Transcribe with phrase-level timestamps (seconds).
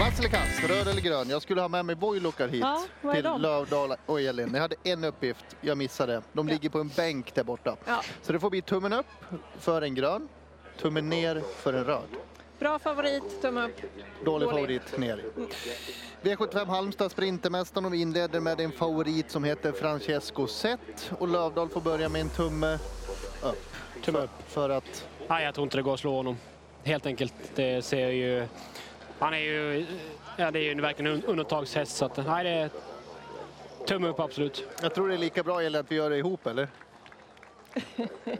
[0.00, 1.28] Vass eller kass, röd eller grön?
[1.30, 3.40] Jag skulle ha med mig Voilockar hit Ja, vad är till de?
[3.40, 4.50] Lövdala och Elin.
[4.54, 6.22] Jag hade en uppgift, jag missade.
[6.32, 6.52] De Ja.
[6.52, 7.76] ligger på en bänk där borta.
[7.86, 8.02] Ja.
[8.22, 9.06] Så det får bli tummen upp
[9.58, 10.28] för en grön,
[10.80, 12.02] tummen ner för en röd.
[12.58, 13.80] Bra favorit, tumme upp.
[14.24, 14.80] Dålig Dålig.
[14.82, 15.24] favorit ner.
[16.22, 21.68] V75 Halmstad Sprintermästaren och vi inleder med en favorit som heter Francesco Zet och Lövdal
[21.68, 22.78] får börja med en tumme
[23.42, 23.72] upp.
[24.04, 24.30] Tumme För- upp.
[24.48, 26.36] För att Nej, jag tror inte det går att slå honom.
[26.84, 27.34] Helt enkelt.
[27.54, 28.46] Det ser ju...
[29.20, 29.86] Han är ju...
[30.36, 31.96] Ja, det är ju verkligen en undantagshäst.
[31.96, 32.70] Så att, nej, det är
[33.86, 34.64] tumme upp absolut.
[34.82, 36.68] jag tror det är lika bra Elin att vi gör det ihop eller?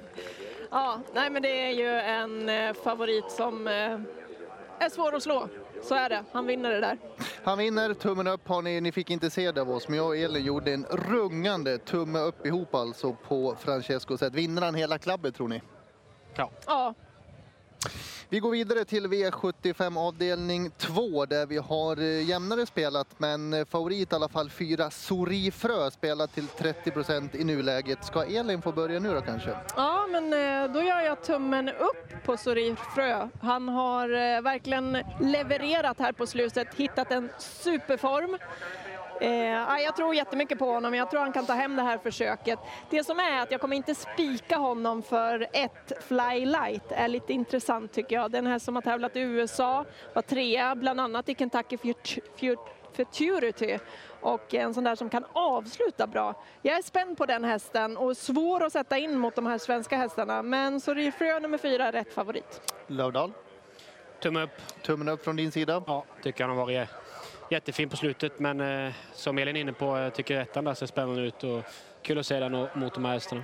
[0.72, 4.00] Ja, nej men det är ju en eh, favorit som eh,
[4.78, 5.48] är svår att slå.
[5.82, 6.24] Så är det.
[6.32, 6.98] Han vinner det där.
[7.44, 10.06] Han vinner, tummen upp har ni, ni fick inte se det av oss, men jag
[10.06, 14.34] och Elin gjorde en rungande tumme upp ihop alltså på Francesco Zet.
[14.34, 15.62] Vinner han hela klabbet tror ni?
[16.34, 16.50] Ja.
[16.66, 16.94] Ja,
[18.32, 23.64] vi går vidare till V75 avdelning 2 där vi har eh, jämnare spelat men eh,
[23.64, 28.04] favorit i alla fall 4 Sorifrö spelat till 30 procent i nuläget.
[28.04, 29.50] Ska Elin få börja nu då kanske?
[29.76, 33.28] ja men eh, då gör jag tummen upp på Sorifrö.
[33.42, 34.08] Han har
[34.42, 38.38] verkligen levererat här på slutet, hittat en superform.
[39.20, 40.94] Eh, ja, jag tror jättemycket på honom.
[40.94, 42.58] Jag tror han kan ta hem det här försöket.
[42.90, 46.92] Det som är att jag kommer inte spika honom för ett Fly Light.
[46.92, 48.30] är lite intressant tycker jag.
[48.30, 52.58] Den här som har tävlat i USA, var trea bland annat i Kentucky Fut- Fut-
[52.92, 53.78] Futurity
[54.20, 56.34] och en sån där som kan avsluta bra.
[56.62, 59.96] Jag är spänd på den hästen och svår att sätta in mot de här svenska
[59.96, 60.42] hästarna.
[60.42, 62.72] Men Sorir Frö nummer fyra är rätt favorit.
[62.86, 63.32] Lövdal,
[64.22, 64.50] Tumme upp.
[64.82, 65.82] tummen upp från din sida.
[65.86, 66.88] Ja, tycker han har varit
[67.50, 68.38] jättefin på slutet.
[68.38, 71.44] Men eh, som Elin är inne på, jag tycker ettan där ser spännande ut.
[71.44, 71.62] Och
[72.02, 73.42] kul att se den mot de här hästarna.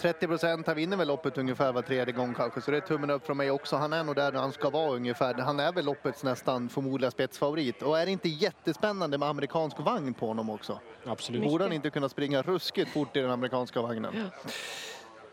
[0.00, 3.10] 30 procent, han vinner väl loppet ungefär var tredje gång kanske, så det är tummen
[3.10, 3.76] upp från mig också.
[3.76, 5.34] Han är nog där han ska vara ungefär.
[5.34, 7.82] Han är väl loppets nästan förmodliga spetsfavorit.
[7.82, 10.80] Och är det inte jättespännande med amerikansk vagn på honom också?
[11.06, 11.42] Absolut.
[11.42, 14.30] Borde han inte kunna springa ruskigt fort i den amerikanska vagnen?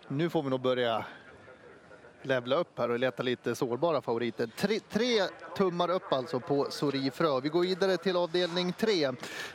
[0.08, 1.06] Nu får vi nog börja
[2.26, 4.50] levla upp här och leta lite sårbara favoriter.
[4.58, 5.22] Tre, tre
[5.58, 7.40] tummar upp alltså på Sorifrö.
[7.40, 9.12] Vi går vidare till avdelning tre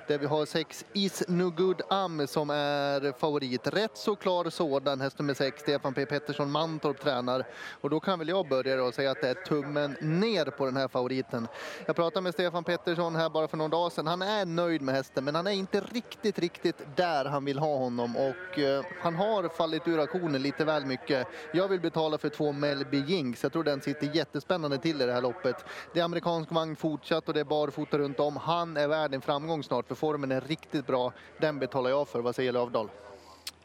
[0.08, 3.66] där vi har sex Is No Good Am som är favorit.
[3.66, 7.44] Rätt så klar sådan, häst nummer sex, Stefan P Pettersson Mantorp tränar.
[7.80, 10.76] Och då kan väl jag börja och säga att det är tummen ner på den
[10.76, 11.48] här favoriten.
[11.86, 14.06] Jag pratade med Stefan Pettersson här bara för någon dag sedan.
[14.06, 17.76] Han är nöjd med hästen men han är inte riktigt, riktigt där han vill ha
[17.76, 21.26] honom och eh, han har fallit ur aktionen lite väl mycket.
[21.52, 23.42] Jag vill betala för två Melby Jinx.
[23.42, 25.64] Jag tror den sitter jättespännande till i det här loppet.
[25.92, 28.36] Det är amerikansk vagn fortsatt och det är barfota runt om.
[28.36, 31.12] Han är värd en framgång snart för formen är riktigt bra.
[31.38, 32.20] Den betalar jag för.
[32.20, 32.88] Vad säger Lövdahl?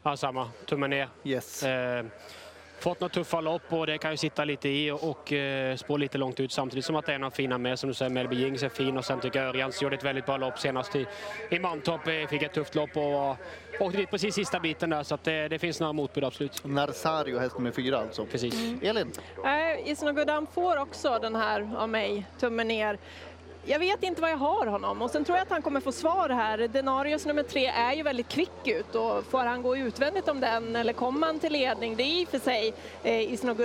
[0.03, 0.49] Ja, samma.
[0.65, 1.09] Tummen ner.
[1.23, 1.63] Yes.
[1.63, 2.05] Eh,
[2.81, 5.97] fått några tuffa lopp och det kan ju sitta lite i och, och eh, spå
[5.97, 7.79] lite långt ut samtidigt som att det är några fina med.
[7.79, 10.25] Som du säger, Melby Jings är fin och sen tycker jag Örjans gjorde ett väldigt
[10.25, 11.05] bra lopp senast i,
[11.49, 12.07] i Mantorp.
[12.07, 13.37] Eh, Fick ett tufft lopp och
[13.79, 16.65] åkte dit precis sista biten där så att det, det finns några motbud absolut.
[16.65, 18.25] Narsario, häst nummer fyra alltså.
[18.25, 18.81] Precis.
[18.81, 19.11] Elin?
[19.43, 22.97] Nej, Isno Godam får också den här av mig, tummen ner.
[23.65, 25.91] Jag vet inte vad jag har honom och sen tror jag att han kommer få
[25.91, 26.57] svar här.
[26.57, 30.75] Denarius nummer tre är ju väldigt kvick ut och får han gå utvändigt om den
[30.75, 31.95] eller kommer han till ledning?
[31.95, 32.73] Det är i och för sig
[33.03, 33.55] eh, Isno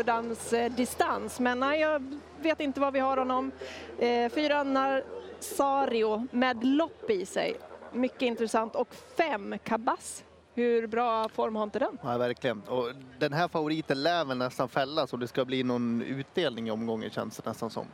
[0.57, 3.51] eh, distans men nej, jag vet inte vad vi har honom.
[3.99, 7.57] Eh, fyra Narsario med lopp i sig.
[7.93, 10.25] Mycket intressant och fem Kabas.
[10.55, 11.99] Hur bra form har inte den?
[12.03, 12.63] Ja, verkligen.
[12.63, 16.71] Och den här favoriten lär väl nästan fällas och det ska bli någon utdelning i
[16.71, 17.87] omgången känns det nästan som.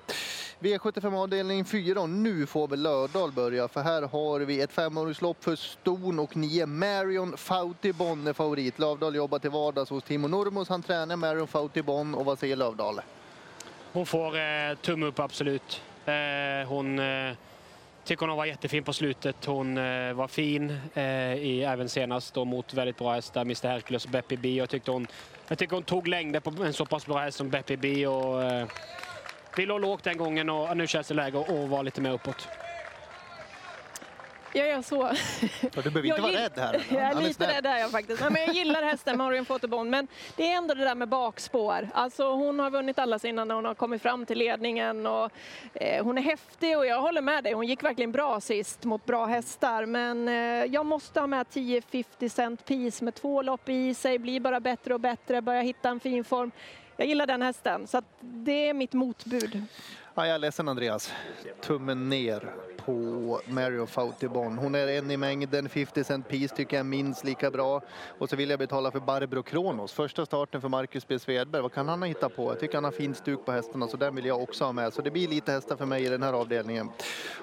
[0.63, 5.45] V75 avdelning 4 och nu får väl Lördal börja för här har vi ett femåringslopp
[5.45, 8.79] för Ston och nio Marion Fautibon är favorit.
[8.79, 10.69] Lövdal jobbar till vardags hos Timo Nurmos.
[10.69, 13.01] Han tränar Marion Fautibon och vad säger Lövdal?
[13.93, 15.83] Hon får eh, tumme upp absolut.
[16.05, 17.33] Eh, hon eh,
[18.05, 19.45] tycker hon var jättefin på slutet.
[19.45, 21.03] Hon eh, var fin eh,
[21.35, 24.55] i, även senast då, mot väldigt bra hästar, Mr Hercules och Beppe B.
[24.57, 25.07] Jag tyckte hon,
[25.49, 28.07] jag tycker hon tog längder på en så pass bra häst som Beppe B.
[28.07, 28.67] Och, eh,
[29.57, 32.49] vi låg lågt den gången och nu känns det läge att vara lite mer uppåt.
[34.55, 35.13] Jag gör så.
[35.61, 36.83] Du behöver inte vara rädd här.
[36.91, 38.21] Jag är lite rädd är jag faktiskt.
[38.21, 41.89] Nej, men jag gillar hästen Marion Fotobon men det är ändå det där med bakspår.
[41.95, 45.31] Alltså hon har vunnit alla sina när hon har kommit fram till ledningen och
[45.75, 47.53] eh, hon är häftig och jag håller med dig.
[47.53, 50.35] Hon gick verkligen bra sist mot bra hästar men eh,
[50.75, 54.95] jag måste ha med 10-50 cent piece med två lopp i sig, blir bara bättre
[54.95, 56.51] och bättre, börjar hitta en fin form.
[56.97, 59.63] Jag gillar den hästen så att det är mitt motbud.
[60.15, 61.13] Ja, jag är ledsen Andreas.
[61.61, 64.59] Tummen ner på Mario Fautibon.
[64.59, 65.69] Hon är en i mängden.
[65.69, 67.83] 50 cent piece tycker jag är minst lika bra.
[68.19, 69.93] Och så vill jag betala för Barbro Kronos.
[69.93, 71.19] Första starten för Marcus B.
[71.19, 71.63] Svedberg.
[71.63, 72.51] Vad kan han ha hittat på?
[72.51, 74.93] Jag tycker han har fint stuk på hästarna så den vill jag också ha med.
[74.93, 76.91] Så det blir lite hästar för mig i den här avdelningen.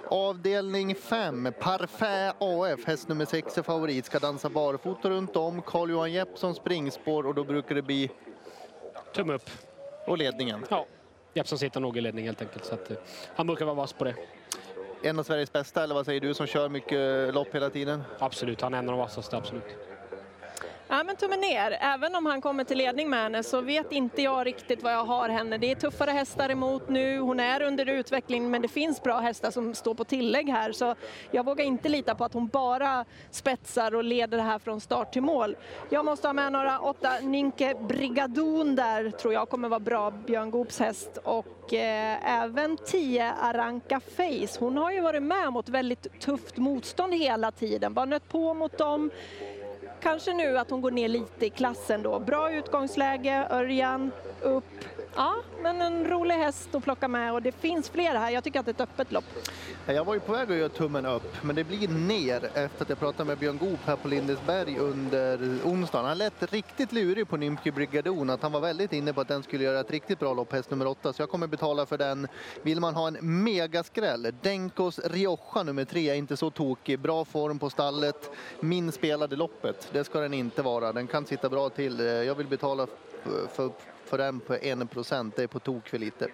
[0.07, 4.05] Avdelning 5, Parfait AF, häst nummer 6 är favorit.
[4.05, 5.61] Ska dansa barfota runt om.
[5.61, 8.11] Carl-Johan Jeppsson springspår och då brukar det bli...
[9.13, 9.49] Tumme upp.
[10.05, 10.65] Och ledningen.
[10.69, 10.85] Ja,
[11.33, 12.65] Jeppsson sitter nog i ledning helt enkelt.
[12.65, 12.97] Så att, eh,
[13.35, 14.15] han brukar vara vass på det.
[15.03, 18.03] En av Sveriges bästa, eller vad säger du som kör mycket lopp hela tiden?
[18.19, 19.77] Absolut, han är en av de vassaste, absolut.
[20.91, 21.77] Ja, men tummen ner.
[21.81, 25.05] Även om han kommer till ledning med henne så vet inte jag riktigt vad jag
[25.05, 25.57] har henne.
[25.57, 27.19] Det är tuffare hästar emot nu.
[27.19, 30.95] Hon är under utveckling men det finns bra hästar som står på tillägg här så
[31.31, 35.13] jag vågar inte lita på att hon bara spetsar och leder det här från start
[35.13, 35.55] till mål.
[35.89, 40.51] Jag måste ha med några åtta Ninke Brigadon där tror jag kommer vara bra Björn
[40.51, 44.59] Goops häst och eh, även 10 Aranka Face.
[44.59, 48.77] Hon har ju varit med mot väldigt tufft motstånd hela tiden, bara nött på mot
[48.77, 49.11] dem
[50.01, 52.19] kanske nu att hon går ner lite i klassen då.
[52.19, 54.11] Bra utgångsläge, Örjan
[54.41, 54.63] upp.
[55.19, 58.31] Ja, men en rolig häst att plocka med och det finns fler här.
[58.31, 59.23] Jag tycker att det är ett öppet lopp.
[59.85, 62.89] Jag var ju på väg att göra tummen upp, men det blir ner efter att
[62.89, 66.05] jag pratade med Björn Goop här på Lindesberg under onsdagen.
[66.05, 69.43] Han lät riktigt lurig på Nymke Brigadon, att han var väldigt inne på att den
[69.43, 71.13] skulle göra ett riktigt bra lopp, häst nummer åtta.
[71.13, 72.27] Så jag kommer betala för den.
[72.61, 76.99] Vill man ha en megaskräll, Denkos Rioja nummer tre är inte så tokig.
[76.99, 79.89] Bra form på stallet, min spelade loppet.
[79.91, 80.93] Det ska den inte vara.
[80.93, 81.99] Den kan sitta bra till.
[81.99, 82.87] Jag vill betala
[83.53, 83.71] för,
[84.09, 85.35] för den på 1 procent.
[85.35, 86.27] Det är på tok för lite.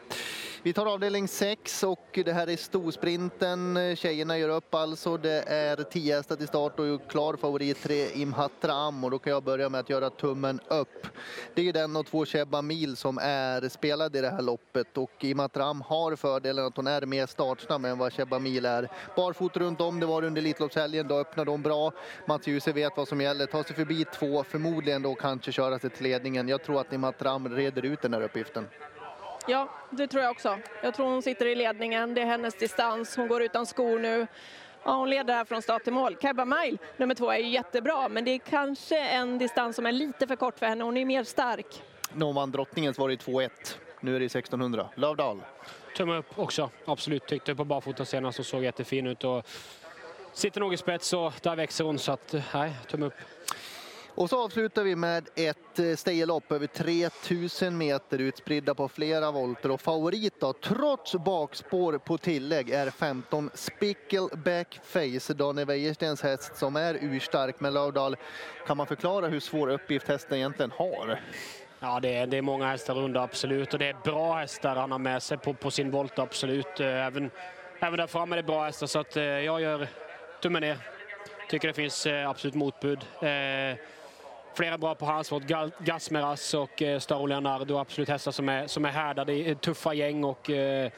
[0.65, 3.79] Vi tar avdelning 6 och det här är storsprinten.
[3.95, 5.17] Tjejerna gör upp alltså.
[5.17, 9.43] Det är 10 hästar till start och klar favorit 3 Imhatram och då kan jag
[9.43, 11.07] börja med att göra tummen upp.
[11.53, 15.11] Det är den och två Cheba Mil som är spelade i det här loppet och
[15.23, 18.89] Imhatram har fördelen att hon är mer startsnabb än vad Cheba Mil är.
[19.15, 21.91] Barfot runt om, det var under Elitloppshelgen, då öppnade hon bra.
[22.27, 25.89] Mats Djuse vet vad som gäller, ta sig förbi två, förmodligen då kanske köra sig
[25.89, 26.49] till ledningen.
[26.49, 28.67] Jag tror att Imhatram reder ut den här uppgiften.
[29.47, 30.57] Ja, det tror jag också.
[30.83, 32.13] Jag tror hon sitter i ledningen.
[32.13, 33.15] Det är hennes distans.
[33.15, 34.27] Hon går utan skor nu.
[34.83, 36.15] Ja, hon leder här från start till mål.
[36.15, 39.91] Kaiba Mile, nummer två, är ju jättebra, men det är kanske en distans som är
[39.91, 40.83] lite för kort för henne.
[40.83, 41.83] Hon är mer stark.
[42.13, 43.49] När hon vann drottningens var det 2-1.
[43.99, 44.89] Nu är det 1600.
[44.95, 45.41] Lövdal.
[45.97, 47.27] Tumme upp också, absolut.
[47.27, 49.23] Tyckte på barfota senast och såg jättefin ut.
[49.23, 49.45] Och
[50.33, 53.13] sitter nog i spets och där växer hon, så att nej, tumme upp.
[54.17, 59.71] Och så avslutar vi med ett eh, stejlopp över 3000 meter utspridda på flera volter
[59.71, 66.75] och favorit då, trots bakspår på tillägg, är 15 Spickleback Face, Daniel Wäjerstens häst som
[66.75, 67.59] är urstark.
[67.59, 68.15] Men Lövdahl,
[68.67, 71.19] kan man förklara hur svår uppgift hästen egentligen har?
[71.79, 73.73] Ja, det är, det är många hästar runda, absolut.
[73.73, 76.79] Och det är bra hästar han har med sig på, på sin volt, absolut.
[76.79, 77.31] Eh, även,
[77.79, 79.87] även där framme är det bra hästar, så att, eh, jag gör
[80.41, 80.77] tummen ner.
[81.49, 83.05] Tycker det finns eh, absolut motbud.
[83.21, 83.77] Eh,
[84.55, 85.31] flera bra på hans
[85.79, 87.77] Gasmeras och eh, Staro Leonardo.
[87.77, 90.91] Absolut hästar som är, som är härdade i tuffa gäng och eh,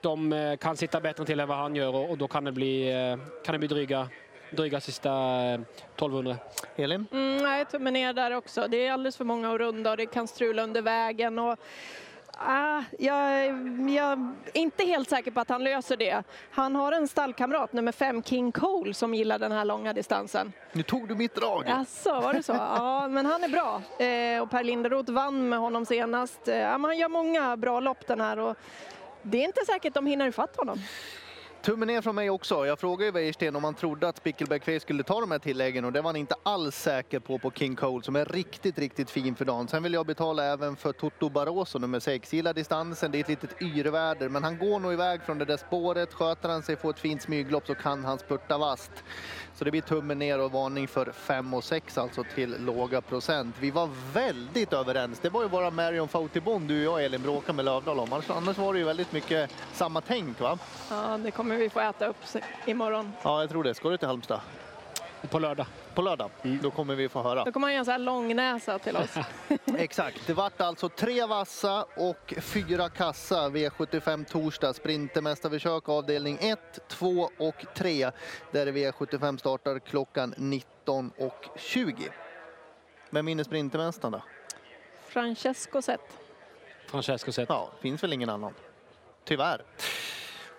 [0.00, 2.52] de eh, kan sitta bättre till än vad han gör och, och då kan det
[2.52, 4.08] bli, eh, kan det bli dryga,
[4.50, 5.10] dryga sista
[5.54, 6.36] 1200.
[6.76, 7.06] Eh, Elin?
[7.12, 8.68] Mm, nej, tummen ner där också.
[8.68, 11.38] Det är alldeles för många att runda och det kan strula under vägen.
[11.38, 11.58] Och
[12.40, 13.46] Ah, jag,
[13.90, 16.22] jag, är inte helt säker på att han löser det.
[16.50, 20.52] Han har en stallkamrat, nummer fem, King Cole, som gillar den här långa distansen.
[20.72, 21.64] Nu tog du mitt drag.
[21.68, 22.52] Jaså, var det så?
[22.52, 23.82] Ja, men han är bra.
[24.06, 26.48] Eh, och Per Linderoth vann med honom senast.
[26.48, 28.56] Eh, han gör många bra lopp den här och
[29.22, 30.78] det är inte säkert de hinner ifatt honom.
[31.62, 32.66] Tummen ner från mig också.
[32.66, 35.92] Jag frågade ju Wäjersten om han trodde att Spickleback skulle ta de här tilläggen och
[35.92, 39.34] det var han inte alls säker på på King Cole som är riktigt, riktigt fin
[39.34, 39.68] för dagen.
[39.68, 42.32] Sen vill jag betala även för Toto Barroso nummer 6.
[42.32, 45.56] Gillar distansen, det är ett litet yrväder men han går nog iväg från det där
[45.56, 46.14] spåret.
[46.14, 48.92] Sköter han sig, får ett fint smyglopp så kan han spurta vast.
[49.54, 53.56] Så det blir tummen ner och varning för 5 och 6 alltså till låga procent.
[53.60, 55.18] Vi var väldigt överens.
[55.20, 58.22] Det var ju bara Marion Fautibon, du och jag Elin bråkade med Lövdahl om.
[58.28, 60.58] Annars var det ju väldigt mycket samma tänk va?
[60.90, 62.16] Ja, det kommer vi få äta upp
[62.66, 63.12] imorgon.
[63.22, 63.74] Ja, jag tror det.
[63.74, 64.40] Ska du till Halmstad?
[65.30, 65.66] På lördag.
[65.94, 66.30] På lördag?
[66.42, 66.58] Mm.
[66.62, 67.44] Då kommer vi få höra.
[67.44, 69.14] Då kommer han göra en sån här långnäsa till oss.
[69.78, 70.26] Exakt.
[70.26, 74.72] Det vart alltså tre vassa och fyra kassa V75 torsdag.
[74.72, 78.10] Sprintermästarförsök avdelning 1, 2 och 3.
[78.52, 82.08] Där V75 startar klockan 19.20.
[83.10, 84.22] Vem vinner Sprintermästaren då?
[85.06, 86.18] Francesco Zet.
[86.86, 87.48] Francesco Zet.
[87.48, 88.54] Ja, finns väl ingen annan.
[89.24, 89.62] Tyvärr.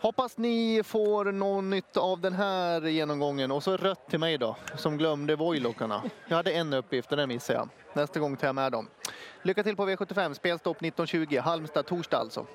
[0.02, 3.52] Hoppas ni får någon nytta av den här genomgången.
[3.52, 6.04] Och så rött till mig då, som glömde Voilockarna.
[6.28, 7.70] Jag hade en uppgift och den missade jag.
[7.94, 8.88] Nästa gång tar jag med dem.
[9.42, 12.46] Lycka till på V75, spelstopp 19.20, Halmstad torsdag alltså.